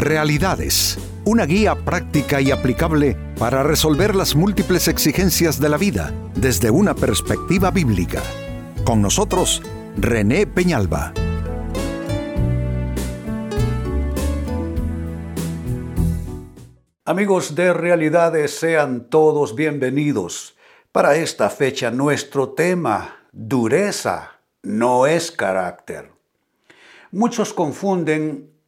Realidades, 0.00 0.96
una 1.26 1.44
guía 1.44 1.74
práctica 1.74 2.40
y 2.40 2.50
aplicable 2.50 3.18
para 3.38 3.62
resolver 3.62 4.16
las 4.16 4.34
múltiples 4.34 4.88
exigencias 4.88 5.60
de 5.60 5.68
la 5.68 5.76
vida 5.76 6.14
desde 6.34 6.70
una 6.70 6.94
perspectiva 6.94 7.70
bíblica. 7.70 8.22
Con 8.82 9.02
nosotros, 9.02 9.60
René 9.98 10.46
Peñalba. 10.46 11.12
Amigos 17.04 17.54
de 17.54 17.74
Realidades, 17.74 18.58
sean 18.58 19.10
todos 19.10 19.54
bienvenidos. 19.54 20.56
Para 20.92 21.16
esta 21.16 21.50
fecha 21.50 21.90
nuestro 21.90 22.54
tema, 22.54 23.26
dureza, 23.32 24.40
no 24.62 25.06
es 25.06 25.30
carácter. 25.30 26.10
Muchos 27.10 27.52
confunden 27.52 28.59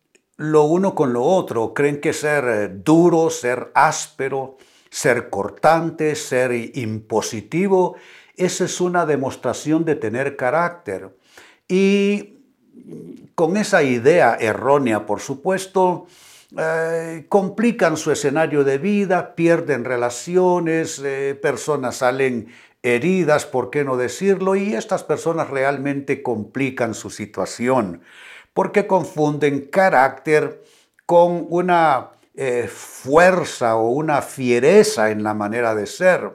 lo 0.42 0.64
uno 0.64 0.94
con 0.94 1.12
lo 1.12 1.22
otro. 1.22 1.72
Creen 1.72 2.00
que 2.00 2.12
ser 2.12 2.44
eh, 2.44 2.68
duro, 2.68 3.30
ser 3.30 3.70
áspero, 3.74 4.56
ser 4.90 5.30
cortante, 5.30 6.16
ser 6.16 6.52
impositivo, 6.76 7.96
esa 8.36 8.64
es 8.64 8.80
una 8.80 9.06
demostración 9.06 9.84
de 9.84 9.94
tener 9.94 10.36
carácter. 10.36 11.16
Y 11.68 12.40
con 13.34 13.56
esa 13.56 13.82
idea 13.84 14.36
errónea, 14.38 15.06
por 15.06 15.20
supuesto, 15.20 16.06
eh, 16.58 17.26
complican 17.28 17.96
su 17.96 18.10
escenario 18.10 18.64
de 18.64 18.78
vida, 18.78 19.34
pierden 19.36 19.84
relaciones, 19.84 21.00
eh, 21.04 21.38
personas 21.40 21.96
salen 21.98 22.48
heridas, 22.82 23.46
¿por 23.46 23.70
qué 23.70 23.84
no 23.84 23.96
decirlo? 23.96 24.56
Y 24.56 24.74
estas 24.74 25.04
personas 25.04 25.48
realmente 25.50 26.20
complican 26.20 26.94
su 26.94 27.10
situación 27.10 28.02
porque 28.54 28.86
confunden 28.86 29.66
carácter 29.70 30.62
con 31.06 31.46
una 31.48 32.10
eh, 32.34 32.68
fuerza 32.68 33.76
o 33.76 33.90
una 33.90 34.22
fiereza 34.22 35.10
en 35.10 35.22
la 35.22 35.34
manera 35.34 35.74
de 35.74 35.86
ser 35.86 36.30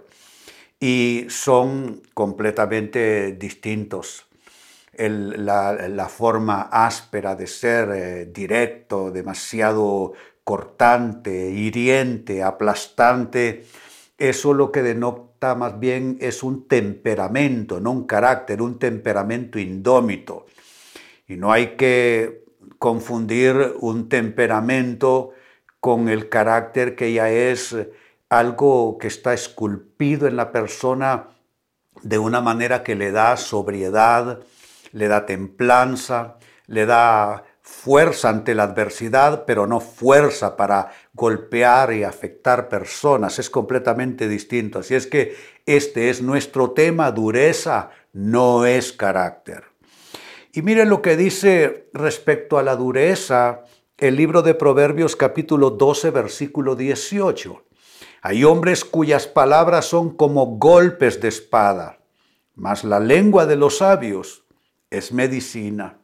y 0.79 1.25
son 1.29 2.01
completamente 2.13 3.33
distintos. 3.33 4.25
la, 4.93 6.07
forma 6.09 6.69
áspera 6.71 7.35
de 7.35 7.47
ser, 7.47 7.89
eh, 7.91 8.25
directo, 8.25 9.11
demasiado 9.11 10.13
cortante, 10.43 11.51
hiriente, 11.51 12.41
aplastante, 12.41 13.65
eso 14.17 14.53
lo 14.53 14.71
que 14.71 14.81
denota 14.81 15.53
más 15.55 15.79
bien 15.79 16.17
es 16.19 16.41
un 16.41 16.67
temperamento, 16.67 17.79
no 17.79 17.91
un 17.91 18.07
carácter, 18.07 18.61
un 18.61 18.79
temperamento 18.79 19.59
indómito. 19.59 20.47
Y 21.27 21.35
no 21.35 21.51
hay 21.51 21.75
que 21.75 22.45
confundir 22.79 23.73
un 23.79 24.09
temperamento 24.09 25.31
con 25.79 26.09
el 26.09 26.29
carácter 26.29 26.95
que 26.95 27.13
ya 27.13 27.29
es 27.29 27.75
algo 28.29 28.97
que 28.97 29.07
está 29.07 29.33
esculpido 29.33 30.27
en 30.27 30.35
la 30.35 30.51
persona 30.51 31.29
de 32.01 32.17
una 32.17 32.41
manera 32.41 32.83
que 32.83 32.95
le 32.95 33.11
da 33.11 33.37
sobriedad, 33.37 34.39
le 34.91 35.07
da 35.07 35.25
templanza, 35.25 36.37
le 36.67 36.85
da 36.85 37.43
fuerza 37.61 38.29
ante 38.29 38.55
la 38.55 38.63
adversidad, 38.63 39.43
pero 39.45 39.67
no 39.67 39.79
fuerza 39.81 40.55
para 40.55 40.91
golpear 41.13 41.93
y 41.93 42.03
afectar 42.03 42.69
personas. 42.69 43.39
Es 43.39 43.49
completamente 43.49 44.29
distinto. 44.29 44.79
Así 44.79 44.95
es 44.95 45.07
que 45.07 45.35
este 45.65 46.09
es 46.09 46.21
nuestro 46.21 46.71
tema, 46.71 47.11
dureza 47.11 47.89
no 48.13 48.65
es 48.65 48.93
carácter. 48.93 49.76
Y 50.57 50.63
miren 50.63 50.89
lo 50.89 51.03
que 51.03 51.15
dice 51.15 51.87
respecto 51.93 52.57
a 52.57 52.63
la 52.63 52.75
dureza 52.75 53.65
el 53.95 54.15
libro 54.15 54.41
de 54.41 54.55
Proverbios 54.55 55.15
capítulo 55.15 55.69
12 55.69 56.09
versículo 56.09 56.75
18. 56.75 57.63
Hay 58.23 58.43
hombres 58.43 58.83
cuyas 58.83 59.27
palabras 59.27 59.85
son 59.85 60.17
como 60.17 60.57
golpes 60.57 61.21
de 61.21 61.27
espada, 61.27 61.99
mas 62.55 62.83
la 62.83 62.99
lengua 62.99 63.45
de 63.45 63.55
los 63.55 63.77
sabios 63.77 64.45
es 64.89 65.11
medicina. 65.11 65.99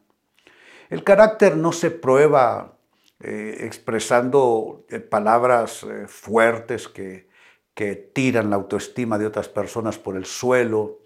El 0.88 1.02
carácter 1.02 1.56
no 1.56 1.72
se 1.72 1.90
prueba 1.90 2.78
eh, 3.18 3.56
expresando 3.62 4.86
eh, 4.88 5.00
palabras 5.00 5.82
eh, 5.82 6.06
fuertes 6.06 6.86
que, 6.86 7.28
que 7.74 7.96
tiran 7.96 8.50
la 8.50 8.54
autoestima 8.54 9.18
de 9.18 9.26
otras 9.26 9.48
personas 9.48 9.98
por 9.98 10.16
el 10.16 10.26
suelo, 10.26 11.00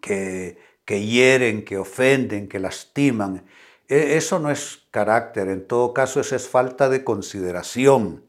que 0.00 0.58
que 0.88 1.04
hieren, 1.04 1.66
que 1.66 1.76
ofenden, 1.76 2.48
que 2.48 2.58
lastiman. 2.58 3.44
E, 3.90 4.16
eso 4.16 4.38
no 4.38 4.50
es 4.50 4.88
carácter, 4.90 5.48
en 5.48 5.66
todo 5.68 5.92
caso 5.92 6.18
eso 6.18 6.34
es 6.34 6.48
falta 6.48 6.88
de 6.88 7.04
consideración, 7.04 8.24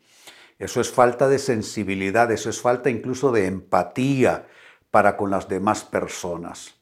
eso 0.59 0.81
es 0.81 0.91
falta 0.91 1.29
de 1.29 1.39
sensibilidad, 1.39 2.29
eso 2.33 2.49
es 2.49 2.59
falta 2.59 2.89
incluso 2.89 3.31
de 3.31 3.45
empatía 3.45 4.45
para 4.91 5.15
con 5.15 5.31
las 5.31 5.47
demás 5.47 5.85
personas. 5.85 6.75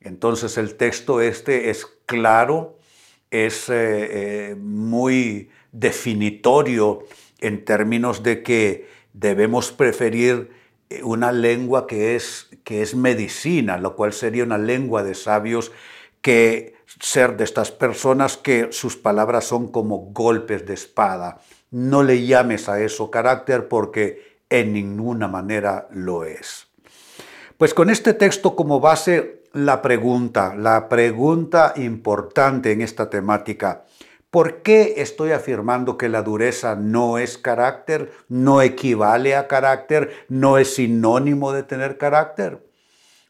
Entonces 0.00 0.58
el 0.58 0.76
texto 0.76 1.20
este 1.20 1.70
es 1.70 1.86
claro, 2.06 2.78
es 3.32 3.68
eh, 3.68 3.72
eh, 4.52 4.54
muy 4.54 5.50
definitorio 5.72 7.02
en 7.40 7.64
términos 7.64 8.22
de 8.22 8.44
que 8.44 8.88
debemos 9.12 9.72
preferir 9.72 10.52
una 11.02 11.32
lengua 11.32 11.86
que 11.86 12.16
es, 12.16 12.48
que 12.64 12.82
es 12.82 12.94
medicina, 12.94 13.78
lo 13.78 13.96
cual 13.96 14.12
sería 14.12 14.44
una 14.44 14.58
lengua 14.58 15.02
de 15.02 15.14
sabios 15.14 15.72
que 16.20 16.74
ser 17.00 17.36
de 17.36 17.44
estas 17.44 17.70
personas 17.70 18.36
que 18.36 18.68
sus 18.70 18.96
palabras 18.96 19.44
son 19.44 19.68
como 19.68 19.98
golpes 20.12 20.66
de 20.66 20.74
espada. 20.74 21.40
No 21.70 22.02
le 22.02 22.24
llames 22.24 22.68
a 22.68 22.80
eso 22.80 23.10
carácter 23.10 23.68
porque 23.68 24.38
en 24.48 24.72
ninguna 24.72 25.28
manera 25.28 25.88
lo 25.90 26.24
es. 26.24 26.68
Pues 27.58 27.74
con 27.74 27.90
este 27.90 28.12
texto 28.12 28.54
como 28.54 28.80
base, 28.80 29.42
la 29.52 29.82
pregunta, 29.82 30.54
la 30.54 30.88
pregunta 30.88 31.72
importante 31.76 32.72
en 32.72 32.82
esta 32.82 33.08
temática, 33.08 33.84
¿Por 34.36 34.60
qué 34.60 34.96
estoy 34.98 35.32
afirmando 35.32 35.96
que 35.96 36.10
la 36.10 36.22
dureza 36.22 36.76
no 36.76 37.16
es 37.16 37.38
carácter, 37.38 38.12
no 38.28 38.60
equivale 38.60 39.34
a 39.34 39.48
carácter, 39.48 40.26
no 40.28 40.58
es 40.58 40.74
sinónimo 40.74 41.52
de 41.52 41.62
tener 41.62 41.96
carácter? 41.96 42.62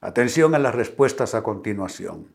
Atención 0.01 0.57
a 0.57 0.59
las 0.59 0.75
respuestas 0.75 1.37
a 1.37 1.45
continuación. 1.45 2.35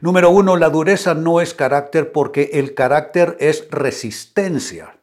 Número 0.00 0.30
uno, 0.30 0.56
la 0.56 0.70
dureza 0.70 1.12
no 1.12 1.42
es 1.42 1.52
carácter 1.52 2.10
porque 2.10 2.52
el 2.54 2.72
carácter 2.72 3.36
es 3.38 3.68
resistencia. 3.70 4.96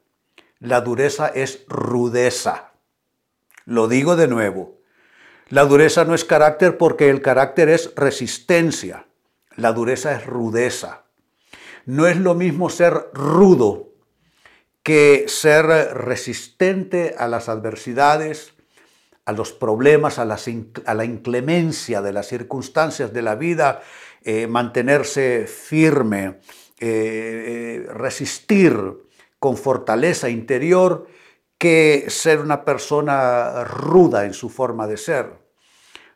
La 0.57 0.81
dureza 0.81 1.27
es 1.27 1.63
rudeza. 1.67 2.71
Lo 3.65 3.87
digo 3.87 4.15
de 4.15 4.27
nuevo. 4.27 4.79
La 5.49 5.65
dureza 5.65 6.03
no 6.03 6.15
es 6.15 6.25
carácter 6.25 6.79
porque 6.79 7.11
el 7.11 7.21
carácter 7.21 7.69
es 7.69 7.93
resistencia. 7.95 9.05
La 9.55 9.71
dureza 9.71 10.15
es 10.15 10.25
rudeza. 10.25 11.02
No 11.85 12.07
es 12.07 12.17
lo 12.17 12.33
mismo 12.33 12.69
ser 12.69 13.09
rudo 13.13 13.89
que 14.83 15.25
ser 15.27 15.65
resistente 15.65 17.15
a 17.17 17.27
las 17.27 17.49
adversidades, 17.49 18.53
a 19.25 19.31
los 19.31 19.53
problemas, 19.53 20.19
a, 20.19 20.25
la 20.25 21.05
inclemencia 21.05 22.01
de 22.01 22.13
las 22.13 22.27
circunstancias 22.27 23.13
de 23.13 23.21
la 23.21 23.35
vida, 23.35 23.81
eh, 24.23 24.47
mantenerse 24.47 25.47
firme, 25.47 26.39
eh, 26.79 27.85
eh, 27.85 27.85
resistir 27.93 28.77
con 29.39 29.57
fortaleza 29.57 30.29
interior, 30.29 31.07
que 31.57 32.05
ser 32.09 32.39
una 32.39 32.65
persona 32.65 33.63
ruda 33.63 34.25
en 34.25 34.33
su 34.33 34.49
forma 34.49 34.87
de 34.87 34.97
ser. 34.97 35.31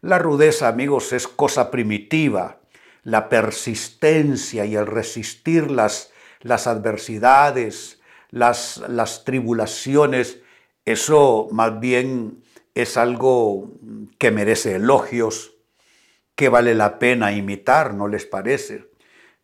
La 0.02 0.20
rudeza, 0.20 0.68
amigos, 0.68 1.14
es 1.14 1.28
cosa 1.28 1.72
primitiva, 1.72 2.57
la 3.08 3.30
persistencia 3.30 4.66
y 4.66 4.76
el 4.76 4.86
resistir 4.86 5.72
las, 5.72 6.12
las 6.42 6.68
adversidades, 6.68 8.02
las, 8.32 8.84
las 8.90 9.24
tribulaciones, 9.24 10.40
eso 10.84 11.48
más 11.52 11.80
bien 11.80 12.44
es 12.76 12.98
algo 12.98 13.72
que 14.18 14.30
merece 14.32 14.76
elogios, 14.76 15.54
que 16.36 16.50
vale 16.50 16.76
la 16.76 17.00
pena 17.00 17.32
imitar, 17.32 17.94
¿no 17.94 18.10
les 18.10 18.26
parece? 18.26 18.90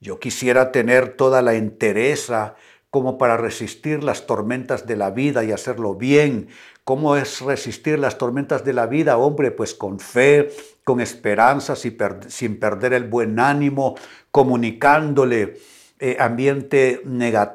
Yo 0.02 0.20
quisiera 0.20 0.74
tener 0.74 1.16
toda 1.16 1.42
la 1.42 1.54
entereza 1.54 2.56
como 2.94 3.18
para 3.18 3.38
resistir 3.38 4.04
las 4.04 4.28
tormentas 4.28 4.86
de 4.86 4.96
la 4.96 5.10
vida 5.10 5.44
y 5.44 5.52
hacerlo 5.52 5.96
bien, 5.96 6.50
¿Cómo 6.84 7.16
es 7.16 7.40
resistir 7.40 7.98
las 7.98 8.18
tormentas 8.18 8.66
de 8.66 8.74
la 8.74 8.88
vida? 8.88 9.18
Hombre, 9.18 9.52
pues 9.52 9.74
con 9.74 10.00
fe, 10.02 10.50
con 10.84 11.00
esperanza, 11.00 11.78
sin 11.78 12.60
perder 12.60 12.92
el 12.92 13.06
buen 13.06 13.40
ánimo, 13.40 13.96
comunicándole 14.32 15.62
eh, 15.98 16.18
ambiente 16.20 17.02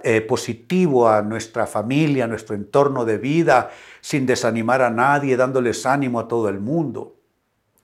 eh, 0.02 0.20
positivo 0.22 1.10
a 1.10 1.20
nuestra 1.20 1.66
familia, 1.66 2.24
a 2.24 2.26
nuestro 2.26 2.54
entorno 2.54 3.04
de 3.04 3.18
vida, 3.18 3.70
sin 4.00 4.24
desanimar 4.24 4.80
a 4.80 4.88
nadie, 4.88 5.36
dándoles 5.36 5.84
ánimo 5.84 6.20
a 6.20 6.28
todo 6.28 6.48
el 6.48 6.58
mundo. 6.58 7.16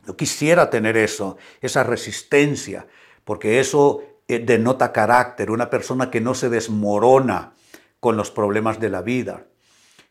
Yo 0.07 0.17
quisiera 0.17 0.71
tener 0.71 0.97
eso, 0.97 1.37
esa 1.61 1.85
resistencia, 1.85 2.87
porque 3.23 3.61
eso 3.61 4.03
denota 4.29 4.93
carácter, 4.93 5.51
una 5.51 5.71
persona 5.71 6.11
que 6.11 6.21
no 6.21 6.35
se 6.35 6.49
desmorona 6.49 7.53
con 8.01 8.17
los 8.17 8.31
problemas 8.31 8.81
de 8.81 8.91
la 8.91 9.03
vida. 9.03 9.45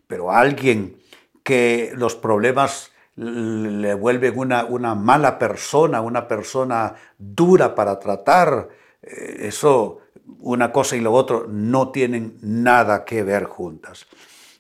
Pero 0.08 0.32
alguien 0.32 0.98
que 1.44 1.92
los 1.96 2.16
problemas 2.16 2.92
le 3.16 3.94
vuelven 3.94 4.38
una, 4.38 4.66
una 4.66 4.96
mala 4.96 5.38
persona, 5.38 6.02
una 6.02 6.28
persona 6.28 6.96
dura 7.18 7.76
para 7.76 8.00
tratar, 8.00 8.70
eh, 9.02 9.38
eso, 9.42 10.00
una 10.40 10.72
cosa 10.72 10.96
y 10.96 11.02
lo 11.02 11.14
otro, 11.14 11.46
no 11.48 11.92
tienen 11.92 12.38
nada 12.42 13.06
que 13.06 13.24
ver 13.24 13.44
juntas. 13.44 14.08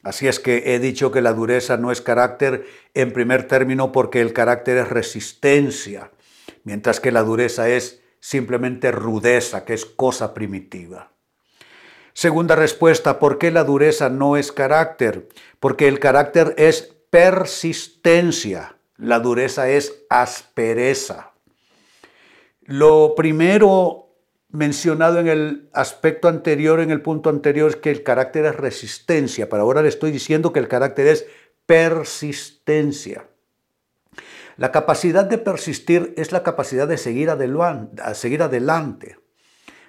Así 0.03 0.27
es 0.27 0.39
que 0.39 0.75
he 0.75 0.79
dicho 0.79 1.11
que 1.11 1.21
la 1.21 1.33
dureza 1.33 1.77
no 1.77 1.91
es 1.91 2.01
carácter 2.01 2.65
en 2.94 3.13
primer 3.13 3.47
término 3.47 3.91
porque 3.91 4.21
el 4.21 4.33
carácter 4.33 4.77
es 4.77 4.89
resistencia, 4.89 6.11
mientras 6.65 7.00
que 7.00 7.11
la 7.11 7.23
dureza 7.23 7.69
es 7.69 8.02
simplemente 8.23 8.89
rudeza, 8.89 9.65
que 9.65 9.73
es 9.73 9.83
cosa 9.83 10.33
primitiva. 10.33 11.11
Segunda 12.13 12.55
respuesta, 12.55 13.19
¿por 13.19 13.37
qué 13.37 13.51
la 13.51 13.65
dureza 13.65 14.07
no 14.07 14.37
es 14.37 14.53
carácter? 14.53 15.27
Porque 15.59 15.89
el 15.89 15.99
carácter 15.99 16.55
es 16.57 16.95
persistencia, 17.09 18.77
la 18.95 19.19
dureza 19.19 19.69
es 19.69 20.05
aspereza. 20.09 21.33
Lo 22.61 23.13
primero 23.13 24.15
mencionado 24.47 25.19
en 25.19 25.27
el 25.27 25.69
aspecto 25.73 26.29
anterior, 26.29 26.79
en 26.79 26.91
el 26.91 27.01
punto 27.01 27.29
anterior, 27.29 27.71
es 27.71 27.75
que 27.75 27.91
el 27.91 28.03
carácter 28.03 28.45
es 28.45 28.55
resistencia, 28.55 29.49
pero 29.49 29.63
ahora 29.63 29.81
le 29.81 29.89
estoy 29.89 30.11
diciendo 30.11 30.53
que 30.53 30.59
el 30.59 30.69
carácter 30.69 31.07
es 31.07 31.25
persistencia. 31.65 33.27
La 34.63 34.71
capacidad 34.71 35.25
de 35.25 35.38
persistir 35.38 36.13
es 36.15 36.31
la 36.31 36.42
capacidad 36.42 36.88
de 36.88 36.98
seguir 36.98 37.30
adelante, 37.30 39.18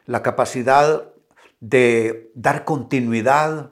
la 0.04 0.20
capacidad 0.20 1.12
de 1.60 2.32
dar 2.34 2.64
continuidad, 2.64 3.70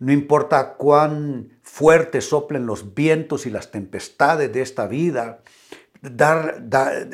no 0.00 0.12
importa 0.12 0.74
cuán 0.74 1.58
fuerte 1.62 2.20
soplen 2.20 2.66
los 2.66 2.94
vientos 2.94 3.46
y 3.46 3.50
las 3.50 3.70
tempestades 3.70 4.52
de 4.52 4.60
esta 4.60 4.86
vida, 4.86 5.40
dar, 6.02 6.60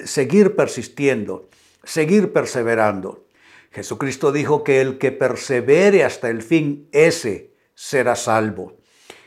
seguir 0.06 0.56
persistiendo, 0.56 1.48
seguir 1.84 2.32
perseverando. 2.32 3.28
Jesucristo 3.70 4.32
dijo 4.32 4.64
que 4.64 4.80
el 4.80 4.98
que 4.98 5.12
persevere 5.12 6.02
hasta 6.02 6.30
el 6.30 6.42
fin, 6.42 6.88
ese 6.90 7.54
será 7.76 8.16
salvo. 8.16 8.79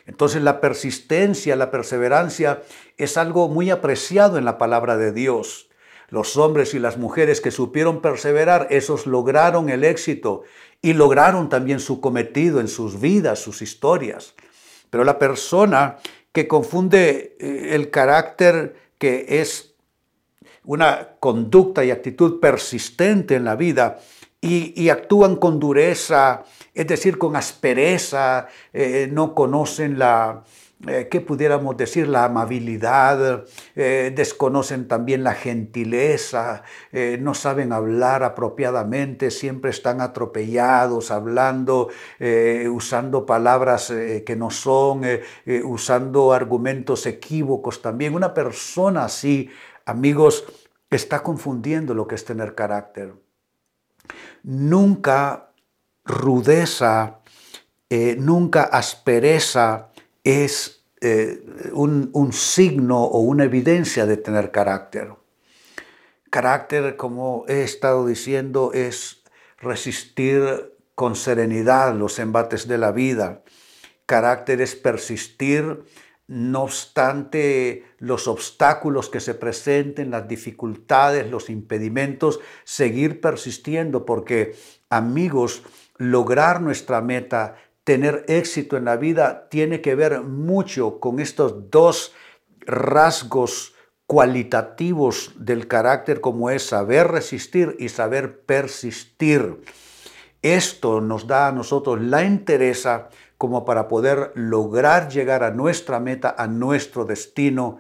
Entonces 0.06 0.42
la 0.42 0.60
persistencia, 0.60 1.56
la 1.56 1.72
perseverancia 1.72 2.62
es 2.98 3.18
algo 3.18 3.48
muy 3.48 3.70
apreciado 3.70 4.38
en 4.38 4.46
la 4.46 4.58
palabra 4.58 4.98
de 4.98 5.12
Dios. 5.12 5.70
Los 6.10 6.38
hombres 6.38 6.74
y 6.74 6.80
las 6.80 6.98
mujeres 6.98 7.42
que 7.42 7.52
supieron 7.52 8.02
perseverar, 8.02 8.68
esos 8.70 9.08
lograron 9.08 9.70
el 9.70 9.84
éxito 9.84 10.44
y 10.82 10.94
lograron 10.94 11.50
también 11.50 11.80
su 11.80 12.02
cometido 12.02 12.60
en 12.60 12.68
sus 12.68 13.00
vidas, 13.00 13.40
sus 13.40 13.62
historias. 13.62 14.36
Pero 14.90 15.04
la 15.04 15.18
persona 15.18 15.98
que 16.32 16.48
confunde 16.48 17.36
eh, 17.40 17.70
el 17.72 17.90
carácter 17.90 18.76
que 18.98 19.26
es 19.42 19.76
una 20.66 21.16
conducta 21.20 21.84
y 21.84 21.92
actitud 21.92 22.40
persistente 22.40 23.36
en 23.36 23.46
la 23.46 23.56
vida 23.56 24.00
y, 24.40 24.90
actúan 24.90 25.38
con 25.38 25.58
dureza, 25.58 26.44
es 26.74 26.88
decir, 26.88 27.18
con 27.18 27.36
aspereza, 27.36 28.48
eh, 28.74 29.08
no 29.12 29.36
conocen 29.36 30.00
la, 30.00 30.44
eh, 30.88 31.08
¿qué 31.10 31.22
pudiéramos 31.22 31.78
decir? 31.78 32.08
La 32.08 32.26
amabilidad, 32.26 33.46
eh, 33.76 34.12
desconocen 34.16 34.88
también 34.88 35.24
la 35.24 35.34
gentileza, 35.34 36.64
no 37.20 37.34
saben 37.36 37.74
hablar 37.74 38.24
apropiadamente, 38.24 39.30
siempre 39.30 39.70
están 39.70 40.02
atropellados, 40.02 41.12
hablando, 41.12 41.90
usando 42.72 43.26
palabras 43.26 43.94
que 44.26 44.36
no 44.36 44.50
son, 44.50 45.04
usando 45.64 46.34
argumentos 46.34 47.06
equívocos 47.06 47.82
también. 47.82 48.16
Una 48.16 48.34
persona 48.34 49.06
así, 49.06 49.50
amigos, 49.86 50.46
está 50.90 51.24
confundiendo 51.24 51.94
lo 51.94 52.08
que 52.08 52.16
es 52.16 52.26
tener 52.26 52.56
carácter. 52.56 53.14
Nunca 54.44 55.53
rudeza, 56.06 57.20
eh, 57.90 58.16
nunca 58.20 58.64
aspereza 58.64 59.90
es 60.24 60.86
eh, 61.02 61.44
un, 61.74 62.10
un 62.14 62.34
signo 62.34 63.04
o 63.04 63.20
una 63.20 63.44
evidencia 63.44 64.06
de 64.06 64.18
tener 64.18 64.52
carácter. 64.52 65.14
Carácter, 66.30 66.96
como 66.96 67.46
he 67.48 67.64
estado 67.64 68.08
diciendo, 68.08 68.72
es 68.74 69.24
resistir 69.60 70.74
con 70.96 71.16
serenidad 71.16 71.96
los 71.96 72.20
embates 72.20 72.68
de 72.68 72.78
la 72.78 72.92
vida. 72.92 73.44
Carácter 74.06 74.62
es 74.62 74.76
persistir 74.76 75.84
no 76.28 76.64
obstante 76.64 77.84
los 78.00 78.28
obstáculos 78.28 79.10
que 79.10 79.20
se 79.20 79.34
presenten, 79.34 80.12
las 80.12 80.28
dificultades, 80.28 81.30
los 81.30 81.50
impedimentos, 81.50 82.40
seguir 82.64 83.22
persistiendo, 83.22 84.06
porque 84.06 84.56
amigos, 84.90 85.64
lograr 86.12 86.62
nuestra 86.62 87.02
meta, 87.02 87.56
tener 87.84 88.26
éxito 88.28 88.78
en 88.78 88.86
la 88.86 88.98
vida, 88.98 89.48
tiene 89.50 89.82
que 89.82 89.96
ver 89.96 90.22
mucho 90.22 91.00
con 91.00 91.20
estos 91.20 91.70
dos 91.70 92.14
rasgos 92.62 93.74
cualitativos 94.06 95.34
del 95.38 95.68
carácter 95.68 96.22
como 96.22 96.50
es 96.50 96.64
saber 96.64 97.08
resistir 97.08 97.76
y 97.80 97.90
saber 97.90 98.42
persistir. 98.42 99.62
Esto 100.42 101.00
nos 101.00 101.26
da 101.26 101.48
a 101.48 101.52
nosotros 101.52 102.02
la 102.02 102.24
interesa 102.24 103.10
como 103.38 103.66
para 103.66 103.88
poder 103.88 104.32
lograr 104.36 105.10
llegar 105.10 105.44
a 105.44 105.52
nuestra 105.52 106.00
meta, 106.00 106.36
a 106.38 106.48
nuestro 106.48 107.06
destino 107.06 107.80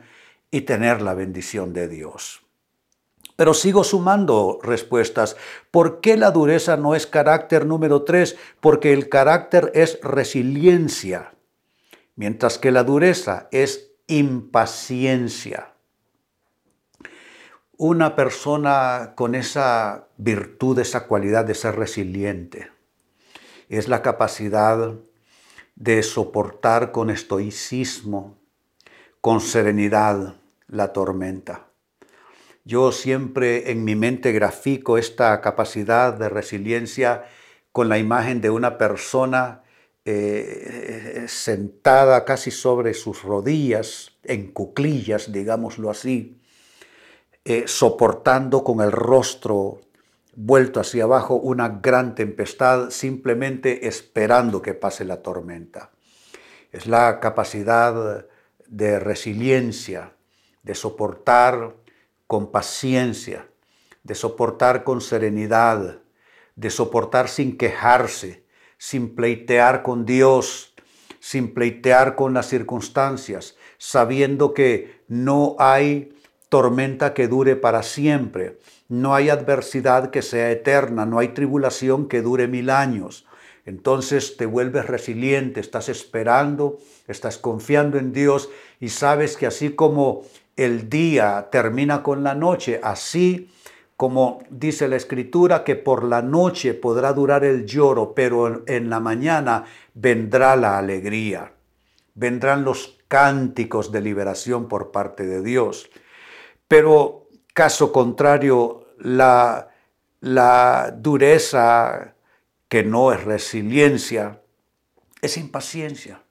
y 0.50 0.62
tener 0.62 1.02
la 1.02 1.14
bendición 1.14 1.74
de 1.74 1.88
Dios. 1.88 2.43
Pero 3.36 3.54
sigo 3.54 3.84
sumando 3.84 4.60
respuestas. 4.62 5.36
¿Por 5.72 6.02
qué 6.02 6.18
la 6.18 6.32
dureza 6.32 6.78
no 6.78 6.96
es 6.96 7.08
carácter 7.08 7.66
número 7.66 8.04
tres? 8.04 8.38
Porque 8.60 8.94
el 8.94 9.10
carácter 9.10 9.72
es 9.74 10.00
resiliencia, 10.02 11.34
mientras 12.16 12.58
que 12.60 12.72
la 12.72 12.84
dureza 12.84 13.48
es 13.52 13.92
impaciencia. 14.08 15.74
Una 17.76 18.16
persona 18.16 19.14
con 19.16 19.34
esa 19.34 20.08
virtud, 20.18 20.78
esa 20.80 21.08
cualidad 21.08 21.44
de 21.44 21.56
ser 21.56 21.76
resiliente, 21.76 22.72
es 23.68 23.88
la 23.88 24.04
capacidad 24.04 24.94
de 25.76 26.04
soportar 26.04 26.92
con 26.92 27.10
estoicismo, 27.10 28.38
con 29.22 29.42
serenidad 29.42 30.36
la 30.68 30.94
tormenta. 30.94 31.73
Yo 32.66 32.94
siempre 32.94 33.72
en 33.72 33.84
mi 33.84 33.96
mente 33.96 34.32
grafico 34.32 34.98
esta 34.98 35.42
capacidad 35.42 36.14
de 36.14 36.30
resiliencia 36.30 37.26
con 37.74 37.90
la 37.90 37.98
imagen 37.98 38.40
de 38.40 38.50
una 38.50 38.78
persona 38.78 39.64
eh, 40.06 41.26
sentada 41.28 42.24
casi 42.24 42.52
sobre 42.52 42.94
sus 42.94 43.24
rodillas, 43.24 44.12
en 44.24 44.52
cuclillas, 44.52 45.32
digámoslo 45.32 45.90
así, 45.90 46.40
eh, 47.44 47.66
soportando 47.68 48.64
con 48.64 48.80
el 48.80 48.94
rostro 48.94 49.82
vuelto 50.36 50.80
hacia 50.80 51.04
abajo 51.04 51.36
una 51.36 51.68
gran 51.68 52.16
tempestad 52.16 52.90
simplemente 52.90 53.88
esperando 53.88 54.62
que 54.62 54.74
pase 54.74 55.04
la 55.04 55.22
tormenta. 55.22 55.92
Es 56.72 56.88
la 56.88 57.20
capacidad 57.20 58.26
de 58.68 59.00
resiliencia, 59.00 60.14
de 60.64 60.76
soportar 60.76 61.83
con 62.28 62.52
paciencia, 62.52 63.48
de 64.04 64.16
soportar 64.16 64.84
con 64.84 65.02
serenidad, 65.02 66.00
de 66.56 66.70
soportar 66.70 67.30
sin 67.30 67.58
quejarse, 67.58 68.46
sin 68.78 69.16
pleitear 69.16 69.82
con 69.82 70.06
Dios, 70.06 70.74
sin 71.20 71.54
pleitear 71.54 72.16
con 72.16 72.34
las 72.34 72.48
circunstancias, 72.48 73.56
sabiendo 73.78 74.54
que 74.54 75.04
no 75.08 75.56
hay 75.58 76.14
tormenta 76.50 77.14
que 77.14 77.28
dure 77.28 77.56
para 77.56 77.82
siempre, 77.82 78.60
no 78.90 79.16
hay 79.16 79.30
adversidad 79.30 80.12
que 80.12 80.22
sea 80.22 80.52
eterna, 80.52 81.06
no 81.06 81.20
hay 81.20 81.30
tribulación 81.30 82.08
que 82.08 82.22
dure 82.22 82.48
mil 82.48 82.70
años. 82.70 83.26
Entonces 83.66 84.36
te 84.36 84.46
vuelves 84.46 84.86
resiliente, 84.86 85.62
estás 85.62 85.88
esperando, 85.88 86.78
estás 87.08 87.38
confiando 87.38 87.98
en 87.98 88.12
Dios 88.12 88.50
y 88.80 88.90
sabes 88.90 89.38
que 89.38 89.48
así 89.48 89.70
como 89.72 90.24
el 90.56 90.90
día 90.90 91.50
termina 91.52 92.04
con 92.04 92.24
la 92.24 92.36
noche, 92.36 92.80
así 92.84 93.50
como 93.96 94.44
dice 94.50 94.88
la 94.88 94.96
escritura, 94.96 95.64
que 95.64 95.76
por 95.76 96.04
la 96.04 96.22
noche 96.22 96.74
podrá 96.74 97.14
durar 97.14 97.46
el 97.46 97.66
lloro, 97.66 98.14
pero 98.14 98.64
en 98.68 98.90
la 98.90 99.00
mañana 99.00 99.66
vendrá 99.94 100.56
la 100.56 100.78
alegría, 100.78 101.54
vendrán 102.16 102.64
los 102.64 103.00
cánticos 103.08 103.92
de 103.92 104.02
liberación 104.02 104.68
por 104.68 104.92
parte 104.92 105.26
de 105.26 105.42
Dios. 105.42 105.90
Pero 106.68 107.28
caso 107.54 107.92
contrario, 107.92 108.88
la, 108.98 109.70
dureza 110.98 112.16
que 112.68 112.84
no 112.84 113.14
es 113.14 113.24
resiliencia, 113.24 114.42
es 115.22 115.38
impaciencia. 115.38 116.24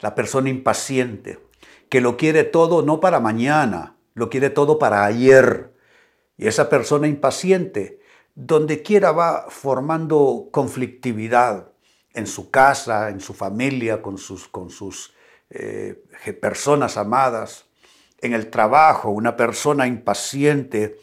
La 0.00 0.14
persona 0.14 0.48
impaciente, 0.48 1.40
que 1.88 2.00
lo 2.00 2.16
quiere 2.16 2.44
todo 2.44 2.82
no 2.82 3.00
para 3.00 3.20
mañana, 3.20 3.96
lo 4.14 4.30
quiere 4.30 4.50
todo 4.50 4.78
para 4.78 5.04
ayer. 5.04 5.72
Y 6.36 6.46
esa 6.46 6.68
persona 6.68 7.06
impaciente, 7.06 8.00
donde 8.34 8.82
quiera 8.82 9.12
va 9.12 9.46
formando 9.48 10.48
conflictividad 10.50 11.70
en 12.12 12.26
su 12.26 12.50
casa, 12.50 13.10
en 13.10 13.20
su 13.20 13.34
familia, 13.34 14.02
con 14.02 14.18
sus, 14.18 14.48
con 14.48 14.70
sus 14.70 15.14
eh, 15.50 16.02
personas 16.40 16.96
amadas, 16.96 17.66
en 18.20 18.32
el 18.32 18.50
trabajo, 18.50 19.10
una 19.10 19.36
persona 19.36 19.86
impaciente 19.86 20.98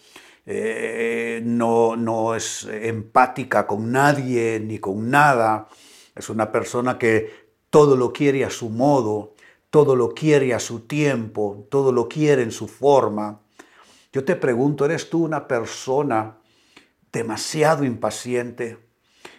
eh, 0.46 1.42
no, 1.44 1.96
no 1.96 2.36
es 2.36 2.66
empática 2.70 3.66
con 3.66 3.92
nadie 3.92 4.60
ni 4.60 4.80
con 4.80 5.10
nada, 5.10 5.70
es 6.16 6.30
una 6.30 6.52
persona 6.52 6.98
que 6.98 7.32
todo 7.70 7.96
lo 7.96 8.12
quiere 8.12 8.44
a 8.44 8.50
su 8.50 8.70
modo, 8.70 9.33
todo 9.74 9.96
lo 9.96 10.14
quiere 10.14 10.54
a 10.54 10.60
su 10.60 10.82
tiempo, 10.82 11.66
todo 11.72 11.92
lo 11.92 12.08
quiere 12.08 12.44
en 12.44 12.52
su 12.52 12.68
forma. 12.68 13.42
Yo 14.12 14.24
te 14.24 14.36
pregunto, 14.36 14.86
¿eres 14.86 15.10
tú 15.10 15.26
una 15.26 15.48
persona 15.48 16.38
demasiado 17.12 17.84
impaciente? 17.84 18.78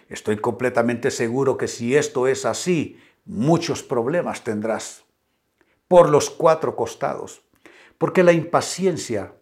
Estoy 0.09 0.35
completamente 0.35 1.09
seguro 1.09 1.55
que 1.55 1.69
si 1.69 1.95
esto 1.95 2.27
es 2.27 2.43
así, 2.43 2.99
muchos 3.23 3.81
problemas 3.81 4.43
tendrás 4.43 5.05
por 5.87 6.09
los 6.09 6.29
cuatro 6.29 6.75
costados. 6.75 7.41
Porque 7.97 8.21
la 8.21 8.33
impaciencia, 8.33 9.35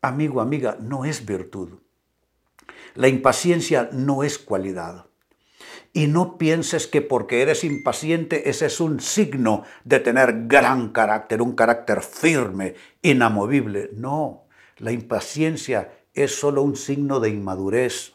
amigo, 0.00 0.40
amiga, 0.40 0.78
no 0.80 1.04
es 1.04 1.26
virtud. 1.26 1.70
La 2.94 3.08
impaciencia 3.08 3.88
no 3.90 4.22
es 4.22 4.38
cualidad. 4.38 5.06
Y 5.96 6.08
no 6.08 6.36
pienses 6.36 6.86
que 6.86 7.00
porque 7.00 7.40
eres 7.40 7.64
impaciente 7.64 8.50
ese 8.50 8.66
es 8.66 8.80
un 8.80 9.00
signo 9.00 9.64
de 9.84 9.98
tener 9.98 10.46
gran 10.46 10.90
carácter, 10.90 11.40
un 11.40 11.56
carácter 11.56 12.02
firme, 12.02 12.74
inamovible. 13.00 13.88
No, 13.94 14.44
la 14.76 14.92
impaciencia 14.92 15.90
es 16.12 16.38
solo 16.38 16.60
un 16.60 16.76
signo 16.76 17.18
de 17.18 17.30
inmadurez. 17.30 18.12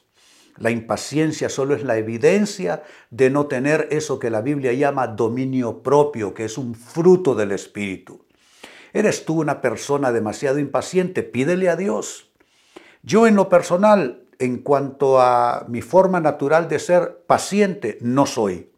La 0.57 0.69
impaciencia 0.69 1.49
solo 1.49 1.73
es 1.73 1.83
la 1.83 1.97
evidencia 1.97 2.83
de 3.09 3.31
no 3.31 3.47
tener 3.47 3.87
eso 3.89 4.19
que 4.19 4.29
la 4.29 4.41
Biblia 4.41 4.73
llama 4.73 5.07
dominio 5.07 5.81
propio, 5.81 6.35
que 6.35 6.45
es 6.45 6.59
un 6.59 6.75
fruto 6.75 7.33
del 7.33 7.51
Espíritu. 7.51 8.27
¿Eres 8.93 9.25
tú 9.25 9.41
una 9.41 9.59
persona 9.59 10.11
demasiado 10.11 10.59
impaciente? 10.59 11.23
Pídele 11.23 11.67
a 11.67 11.77
Dios. 11.77 12.29
Yo 13.01 13.25
en 13.25 13.33
lo 13.33 13.49
personal 13.49 14.20
en 14.41 14.57
cuanto 14.57 15.21
a 15.21 15.65
mi 15.69 15.81
forma 15.81 16.19
natural 16.19 16.67
de 16.67 16.79
ser 16.79 17.23
paciente, 17.27 17.97
no 18.01 18.25
soy. 18.25 18.71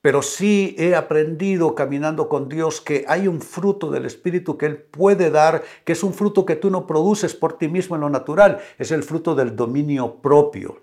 Pero 0.00 0.22
sí 0.22 0.74
he 0.78 0.96
aprendido 0.96 1.74
caminando 1.76 2.28
con 2.28 2.48
Dios 2.48 2.80
que 2.80 3.04
hay 3.06 3.28
un 3.28 3.40
fruto 3.40 3.90
del 3.90 4.04
Espíritu 4.06 4.58
que 4.58 4.66
Él 4.66 4.78
puede 4.78 5.30
dar, 5.30 5.62
que 5.84 5.92
es 5.92 6.02
un 6.02 6.14
fruto 6.14 6.44
que 6.44 6.56
tú 6.56 6.70
no 6.70 6.86
produces 6.86 7.34
por 7.34 7.58
ti 7.58 7.68
mismo 7.68 7.94
en 7.94 8.00
lo 8.00 8.10
natural, 8.10 8.58
es 8.78 8.90
el 8.90 9.04
fruto 9.04 9.34
del 9.34 9.54
dominio 9.54 10.16
propio. 10.20 10.82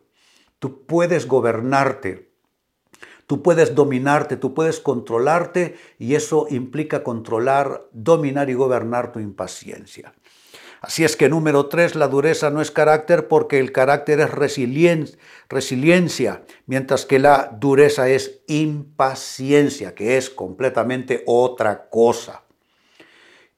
Tú 0.59 0.85
puedes 0.85 1.27
gobernarte, 1.27 2.31
tú 3.25 3.41
puedes 3.41 3.75
dominarte, 3.75 4.37
tú 4.37 4.53
puedes 4.53 4.79
controlarte 4.79 5.75
y 5.97 6.15
eso 6.15 6.47
implica 6.49 7.03
controlar, 7.03 7.87
dominar 7.91 8.49
y 8.49 8.53
gobernar 8.53 9.11
tu 9.11 9.19
impaciencia. 9.19 10.13
Así 10.81 11.03
es 11.03 11.17
que 11.17 11.27
número 11.27 11.67
tres, 11.67 11.95
la 11.95 12.07
dureza 12.07 12.49
no 12.49 12.61
es 12.61 12.71
carácter 12.71 13.27
porque 13.27 13.59
el 13.59 13.73
carácter 13.73 14.21
es 14.21 14.31
resiliencia, 15.49 16.43
mientras 16.67 17.05
que 17.05 17.19
la 17.19 17.51
dureza 17.59 18.07
es 18.07 18.41
impaciencia, 18.47 19.93
que 19.93 20.17
es 20.17 20.29
completamente 20.29 21.23
otra 21.25 21.89
cosa. 21.89 22.43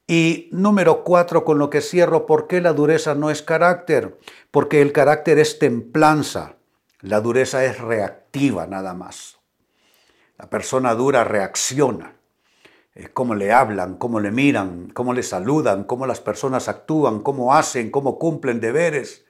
Y 0.08 0.50
número 0.52 1.04
cuatro, 1.04 1.46
con 1.46 1.60
lo 1.60 1.70
que 1.70 1.82
cierro, 1.82 2.26
¿por 2.26 2.48
qué 2.48 2.60
la 2.60 2.74
dureza 2.74 3.14
no 3.14 3.30
es 3.30 3.44
carácter? 3.44 4.18
Porque 4.50 4.82
el 4.82 4.92
carácter 4.92 5.38
es 5.38 5.60
templanza, 5.60 6.58
la 7.02 7.22
dureza 7.22 7.64
es 7.66 7.80
reactiva 7.80 8.66
nada 8.66 8.94
más. 8.94 9.40
La 10.38 10.50
persona 10.50 10.96
dura 10.96 11.24
reacciona. 11.24 12.16
Eh, 12.94 13.10
cómo 13.14 13.36
le 13.36 13.52
hablan, 13.52 13.96
cómo 13.96 14.20
le 14.20 14.32
miran, 14.32 14.90
cómo 14.94 15.14
le 15.14 15.24
saludan, 15.24 15.86
cómo 15.86 16.06
las 16.06 16.20
personas 16.20 16.68
actúan, 16.68 17.22
cómo 17.22 17.54
hacen, 17.54 17.90
cómo 17.90 18.20
cumplen 18.20 18.60
deberes. 18.60 19.26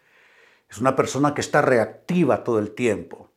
Es 0.69 0.79
una 0.79 0.95
persona 0.95 1.33
que 1.33 1.41
está 1.41 1.61
reactiva 1.61 2.43
todo 2.43 2.59
el 2.59 2.71
tiempo. 2.71 3.29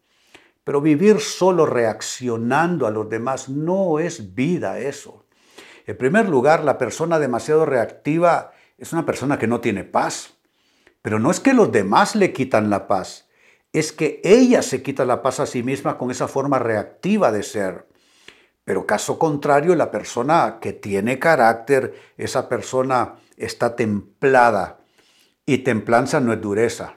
Pero 0.65 0.81
vivir 0.81 1.21
solo 1.21 1.67
reaccionando 1.67 2.87
a 2.87 2.91
los 2.91 3.09
demás 3.11 3.49
no 3.51 3.99
es 3.99 4.35
vida 4.35 4.79
eso. 4.79 5.27
En 5.87 5.99
primer 5.99 6.29
lugar, 6.29 6.65
la 6.65 6.79
persona 6.79 7.19
demasiado 7.19 7.67
reactiva 7.67 8.53
es 8.79 8.93
una 8.95 9.05
persona 9.05 9.39
que 9.39 9.47
no 9.47 9.61
tiene 9.61 9.85
paz. 9.85 10.35
Pero 11.03 11.19
no 11.19 11.31
es 11.31 11.39
que 11.39 11.53
los 11.53 11.71
demás 11.71 12.17
le 12.17 12.33
quitan 12.33 12.71
la 12.71 12.89
paz, 12.89 13.29
es 13.75 13.93
que 13.93 14.23
ella 14.25 14.63
se 14.63 14.83
quita 14.83 15.05
la 15.05 15.21
paz 15.21 15.39
a 15.39 15.45
sí 15.45 15.63
misma 15.63 15.99
con 15.99 16.11
esa 16.11 16.29
forma 16.29 16.59
reactiva 16.59 17.31
de 17.31 17.43
ser. 17.43 17.87
Pero 18.65 18.87
caso 18.87 19.19
contrario, 19.19 19.75
la 19.75 19.91
persona 19.91 20.59
que 20.61 20.73
tiene 20.73 21.19
carácter, 21.19 21.95
esa 22.17 22.49
persona 22.49 23.17
está 23.37 23.77
templada. 23.77 24.79
Y 25.47 25.59
templanza 25.59 26.21
no 26.21 26.33
es 26.33 26.41
dureza. 26.41 26.95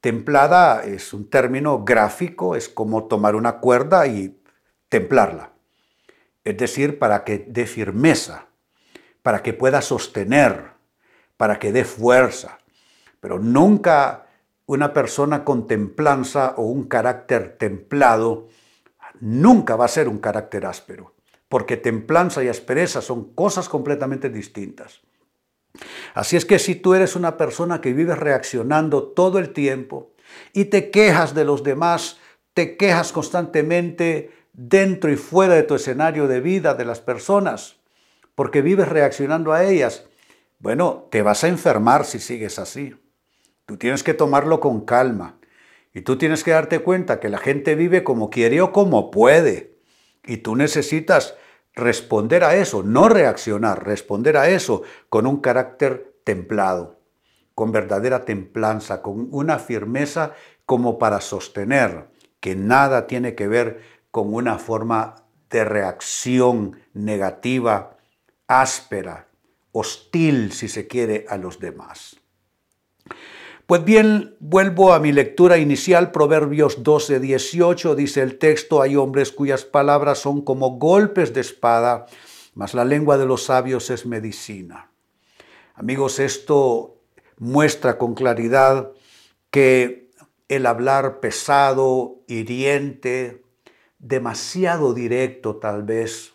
Templada 0.00 0.84
es 0.84 1.12
un 1.12 1.28
término 1.28 1.84
gráfico, 1.84 2.56
es 2.56 2.68
como 2.68 3.04
tomar 3.04 3.36
una 3.36 3.58
cuerda 3.58 4.06
y 4.06 4.40
templarla. 4.88 5.50
Es 6.44 6.56
decir, 6.56 6.98
para 6.98 7.24
que 7.24 7.44
dé 7.46 7.66
firmeza, 7.66 8.46
para 9.22 9.42
que 9.42 9.52
pueda 9.52 9.82
sostener, 9.82 10.70
para 11.36 11.58
que 11.58 11.72
dé 11.72 11.84
fuerza. 11.84 12.58
Pero 13.20 13.38
nunca 13.38 14.26
una 14.64 14.92
persona 14.92 15.44
con 15.44 15.66
templanza 15.66 16.54
o 16.56 16.62
un 16.62 16.84
carácter 16.88 17.58
templado 17.58 18.48
nunca 19.20 19.76
va 19.76 19.84
a 19.84 19.88
ser 19.88 20.08
un 20.08 20.18
carácter 20.18 20.66
áspero, 20.66 21.14
porque 21.48 21.76
templanza 21.76 22.42
y 22.42 22.48
aspereza 22.48 23.00
son 23.00 23.32
cosas 23.34 23.68
completamente 23.68 24.30
distintas. 24.30 25.00
Así 26.14 26.36
es 26.36 26.44
que 26.44 26.58
si 26.58 26.74
tú 26.74 26.94
eres 26.94 27.16
una 27.16 27.36
persona 27.36 27.80
que 27.80 27.92
vives 27.92 28.18
reaccionando 28.18 29.04
todo 29.04 29.38
el 29.38 29.52
tiempo 29.52 30.12
y 30.52 30.66
te 30.66 30.90
quejas 30.90 31.34
de 31.34 31.44
los 31.44 31.62
demás, 31.62 32.18
te 32.54 32.76
quejas 32.76 33.12
constantemente 33.12 34.32
dentro 34.52 35.12
y 35.12 35.16
fuera 35.16 35.54
de 35.54 35.62
tu 35.62 35.74
escenario 35.74 36.26
de 36.26 36.40
vida 36.40 36.74
de 36.74 36.84
las 36.84 37.00
personas, 37.00 37.76
porque 38.34 38.62
vives 38.62 38.88
reaccionando 38.88 39.52
a 39.52 39.64
ellas, 39.64 40.06
bueno, 40.58 41.06
te 41.10 41.22
vas 41.22 41.44
a 41.44 41.48
enfermar 41.48 42.04
si 42.04 42.18
sigues 42.18 42.58
así. 42.58 42.96
Tú 43.66 43.76
tienes 43.76 44.02
que 44.02 44.14
tomarlo 44.14 44.58
con 44.60 44.84
calma. 44.84 45.37
Y 45.92 46.02
tú 46.02 46.18
tienes 46.18 46.44
que 46.44 46.52
darte 46.52 46.80
cuenta 46.80 47.20
que 47.20 47.28
la 47.28 47.38
gente 47.38 47.74
vive 47.74 48.04
como 48.04 48.30
quiere 48.30 48.60
o 48.60 48.72
como 48.72 49.10
puede. 49.10 49.78
Y 50.24 50.38
tú 50.38 50.56
necesitas 50.56 51.34
responder 51.74 52.44
a 52.44 52.56
eso, 52.56 52.82
no 52.82 53.08
reaccionar, 53.08 53.86
responder 53.86 54.36
a 54.36 54.48
eso 54.48 54.82
con 55.08 55.26
un 55.26 55.40
carácter 55.40 56.14
templado, 56.24 57.00
con 57.54 57.72
verdadera 57.72 58.24
templanza, 58.24 59.00
con 59.00 59.28
una 59.30 59.58
firmeza 59.58 60.34
como 60.66 60.98
para 60.98 61.20
sostener 61.20 62.08
que 62.40 62.54
nada 62.54 63.06
tiene 63.06 63.34
que 63.34 63.48
ver 63.48 63.80
con 64.10 64.34
una 64.34 64.58
forma 64.58 65.24
de 65.50 65.64
reacción 65.64 66.80
negativa, 66.92 67.96
áspera, 68.46 69.28
hostil, 69.72 70.52
si 70.52 70.68
se 70.68 70.86
quiere, 70.86 71.26
a 71.28 71.36
los 71.36 71.58
demás. 71.58 72.17
Pues 73.68 73.84
bien, 73.84 74.34
vuelvo 74.40 74.94
a 74.94 74.98
mi 74.98 75.12
lectura 75.12 75.58
inicial, 75.58 76.10
Proverbios 76.10 76.82
12, 76.82 77.20
18, 77.20 77.94
dice 77.96 78.22
el 78.22 78.38
texto, 78.38 78.80
hay 78.80 78.96
hombres 78.96 79.30
cuyas 79.30 79.66
palabras 79.66 80.20
son 80.20 80.40
como 80.40 80.78
golpes 80.78 81.34
de 81.34 81.42
espada, 81.42 82.06
mas 82.54 82.72
la 82.72 82.86
lengua 82.86 83.18
de 83.18 83.26
los 83.26 83.42
sabios 83.44 83.90
es 83.90 84.06
medicina. 84.06 84.90
Amigos, 85.74 86.18
esto 86.18 86.96
muestra 87.36 87.98
con 87.98 88.14
claridad 88.14 88.92
que 89.50 90.12
el 90.48 90.64
hablar 90.64 91.20
pesado, 91.20 92.22
hiriente, 92.26 93.42
demasiado 93.98 94.94
directo 94.94 95.56
tal 95.56 95.82
vez, 95.82 96.32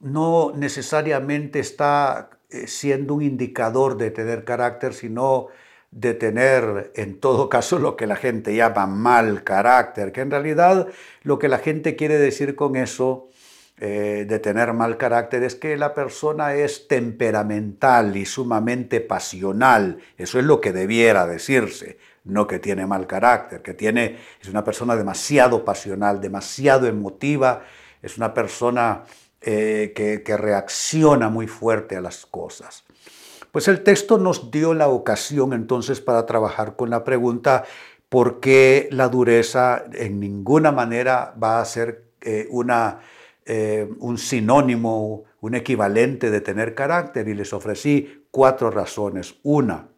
no 0.00 0.52
necesariamente 0.56 1.60
está 1.60 2.30
eh, 2.50 2.66
siendo 2.66 3.14
un 3.14 3.22
indicador 3.22 3.96
de 3.96 4.10
tener 4.10 4.44
carácter, 4.44 4.92
sino 4.92 5.50
de 5.90 6.14
tener 6.14 6.92
en 6.94 7.18
todo 7.18 7.48
caso 7.48 7.78
lo 7.78 7.96
que 7.96 8.06
la 8.06 8.16
gente 8.16 8.54
llama 8.54 8.86
mal 8.86 9.42
carácter, 9.44 10.12
que 10.12 10.20
en 10.20 10.30
realidad 10.30 10.88
lo 11.22 11.38
que 11.38 11.48
la 11.48 11.58
gente 11.58 11.96
quiere 11.96 12.18
decir 12.18 12.54
con 12.54 12.76
eso 12.76 13.28
eh, 13.80 14.26
de 14.28 14.38
tener 14.40 14.72
mal 14.72 14.96
carácter 14.96 15.44
es 15.44 15.54
que 15.54 15.76
la 15.76 15.94
persona 15.94 16.54
es 16.54 16.88
temperamental 16.88 18.16
y 18.16 18.26
sumamente 18.26 19.00
pasional. 19.00 19.98
Eso 20.16 20.40
es 20.40 20.44
lo 20.44 20.60
que 20.60 20.72
debiera 20.72 21.28
decirse, 21.28 21.96
no 22.24 22.48
que 22.48 22.58
tiene 22.58 22.86
mal 22.86 23.06
carácter, 23.06 23.62
que 23.62 23.74
tiene, 23.74 24.18
es 24.40 24.48
una 24.48 24.64
persona 24.64 24.96
demasiado 24.96 25.64
pasional, 25.64 26.20
demasiado 26.20 26.88
emotiva, 26.88 27.62
es 28.02 28.16
una 28.16 28.34
persona 28.34 29.04
eh, 29.40 29.92
que, 29.94 30.24
que 30.24 30.36
reacciona 30.36 31.28
muy 31.28 31.46
fuerte 31.46 31.96
a 31.96 32.00
las 32.00 32.26
cosas. 32.26 32.84
Pues 33.52 33.68
el 33.68 33.82
texto 33.82 34.18
nos 34.18 34.50
dio 34.50 34.74
la 34.74 34.88
ocasión 34.88 35.52
entonces 35.52 36.00
para 36.00 36.26
trabajar 36.26 36.76
con 36.76 36.90
la 36.90 37.04
pregunta 37.04 37.64
¿por 38.08 38.40
qué 38.40 38.88
la 38.90 39.08
dureza 39.08 39.84
en 39.92 40.20
ninguna 40.20 40.72
manera 40.72 41.34
va 41.42 41.60
a 41.60 41.64
ser 41.64 42.04
eh, 42.20 42.46
una, 42.50 43.00
eh, 43.44 43.88
un 43.98 44.18
sinónimo, 44.18 45.24
un 45.40 45.54
equivalente 45.54 46.30
de 46.30 46.40
tener 46.40 46.74
carácter? 46.74 47.28
Y 47.28 47.34
les 47.34 47.52
ofrecí 47.52 48.24
cuatro 48.30 48.70
razones. 48.70 49.36
Una, 49.42 49.88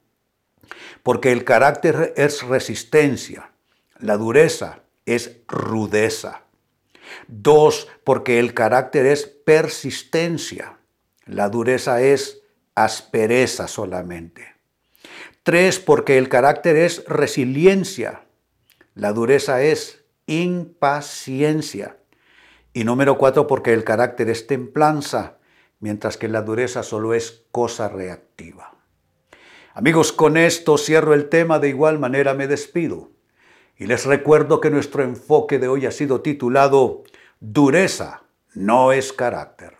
porque 1.02 1.32
el 1.32 1.44
carácter 1.44 2.12
es 2.16 2.42
resistencia, 2.42 3.52
la 3.98 4.16
dureza 4.16 4.80
es 5.06 5.38
rudeza. 5.46 6.42
Dos, 7.26 7.88
porque 8.04 8.38
el 8.38 8.54
carácter 8.54 9.06
es 9.06 9.26
persistencia, 9.26 10.78
la 11.26 11.48
dureza 11.48 12.00
es 12.02 12.39
aspereza 12.84 13.68
solamente. 13.68 14.54
Tres, 15.42 15.78
porque 15.78 16.18
el 16.18 16.28
carácter 16.28 16.76
es 16.76 17.04
resiliencia, 17.06 18.26
la 18.94 19.12
dureza 19.12 19.62
es 19.62 20.04
impaciencia. 20.26 21.96
Y 22.72 22.84
número 22.84 23.18
cuatro, 23.18 23.46
porque 23.46 23.72
el 23.72 23.84
carácter 23.84 24.28
es 24.28 24.46
templanza, 24.46 25.38
mientras 25.80 26.16
que 26.16 26.28
la 26.28 26.42
dureza 26.42 26.82
solo 26.82 27.14
es 27.14 27.46
cosa 27.50 27.88
reactiva. 27.88 28.76
Amigos, 29.74 30.12
con 30.12 30.36
esto 30.36 30.76
cierro 30.78 31.14
el 31.14 31.28
tema, 31.28 31.58
de 31.58 31.70
igual 31.70 31.98
manera 31.98 32.34
me 32.34 32.46
despido. 32.46 33.10
Y 33.76 33.86
les 33.86 34.04
recuerdo 34.04 34.60
que 34.60 34.70
nuestro 34.70 35.02
enfoque 35.02 35.58
de 35.58 35.68
hoy 35.68 35.86
ha 35.86 35.90
sido 35.90 36.20
titulado 36.20 37.02
Dureza 37.40 38.24
no 38.52 38.92
es 38.92 39.12
carácter 39.12 39.79